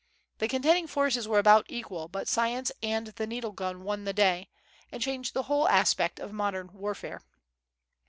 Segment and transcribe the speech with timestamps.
[0.39, 4.49] The contending forces were about equal; but science and the needle gun won the day,
[4.91, 7.21] and changed the whole aspect of modern warfare.